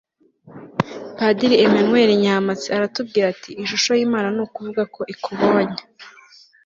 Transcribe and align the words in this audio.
padiri 1.17 1.55
emmanuel 1.65 2.09
nyampatsi 2.23 2.67
aratubwira 2.75 3.25
ati 3.33 3.49
ishusho 3.63 3.91
y'imana 3.97 4.27
ni 4.35 4.41
ukuvuga 4.45 4.81
ko 4.93 5.01
ukubonye 5.13 5.79